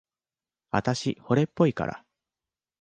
[0.71, 2.03] あたし、惚れっぽいから。